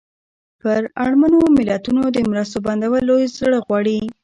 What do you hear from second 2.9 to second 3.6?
لوی زړه